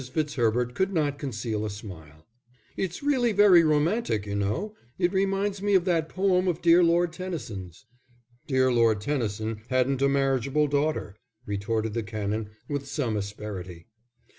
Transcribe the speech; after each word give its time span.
Fitzherbert 0.03 0.73
could 0.73 0.91
not 0.91 1.19
conceal 1.19 1.63
a 1.63 1.69
smile. 1.69 2.25
"It's 2.75 3.03
really 3.03 3.33
very 3.33 3.63
romantic, 3.63 4.25
you 4.25 4.33
know. 4.33 4.73
It 4.97 5.13
reminds 5.13 5.61
me 5.61 5.75
of 5.75 5.85
that 5.85 6.09
poem 6.09 6.47
of 6.47 6.59
dear 6.59 6.83
Lord 6.83 7.13
Tennyson's." 7.13 7.85
"Dear 8.47 8.71
Lord 8.71 8.99
Tennyson 8.99 9.61
hadn't 9.69 10.01
a 10.01 10.09
marriageable 10.09 10.65
daughter," 10.65 11.17
retorted 11.45 11.93
the 11.93 12.01
Canon, 12.01 12.49
with 12.67 12.87
some 12.87 13.15
asperity. 13.15 13.85